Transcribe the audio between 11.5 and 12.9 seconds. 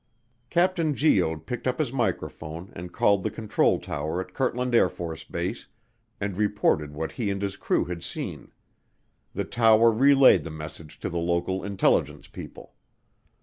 intelligence people.